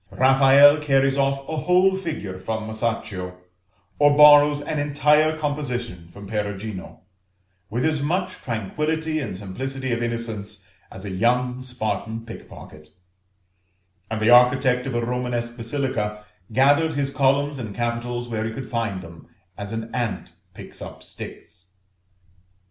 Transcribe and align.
Raffaelle 0.09 0.81
carries 0.81 1.15
off 1.15 1.47
a 1.47 1.57
whole 1.57 1.95
figure 1.95 2.39
from 2.39 2.63
Masaccio, 2.65 3.35
or 3.99 4.17
borrows 4.17 4.59
an 4.63 4.79
entire 4.79 5.37
composition 5.37 6.07
from 6.07 6.25
Perugino, 6.27 7.01
with 7.69 7.85
as 7.85 8.01
much 8.01 8.37
tranquillity 8.41 9.19
and 9.19 9.37
simplicity 9.37 9.91
of 9.91 10.01
innocence 10.01 10.67
as 10.89 11.05
a 11.05 11.11
young 11.11 11.61
Spartan 11.61 12.25
pickpocket; 12.25 12.87
and 14.09 14.19
the 14.19 14.31
architect 14.31 14.87
of 14.87 14.95
a 14.95 15.05
Romanesque 15.05 15.55
basilica 15.55 16.25
gathered 16.51 16.95
his 16.95 17.11
columns 17.13 17.59
and 17.59 17.75
capitals 17.75 18.27
where 18.27 18.43
he 18.43 18.49
could 18.51 18.67
find 18.67 19.03
them, 19.03 19.27
as 19.55 19.71
an 19.71 19.93
ant 19.93 20.31
picks 20.55 20.81
up 20.81 21.03
sticks. 21.03 21.75